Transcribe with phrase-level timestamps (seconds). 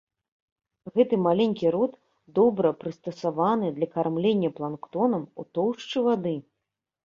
[0.95, 1.93] Гэты маленькі рот
[2.41, 6.35] добра прыстасаваны для кармлення планктонам ў тоўшчы вады.